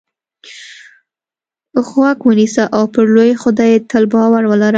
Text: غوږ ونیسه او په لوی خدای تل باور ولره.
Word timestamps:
غوږ 1.87 2.17
ونیسه 2.27 2.63
او 2.77 2.83
په 2.93 3.01
لوی 3.13 3.31
خدای 3.41 3.73
تل 3.89 4.03
باور 4.13 4.43
ولره. 4.47 4.69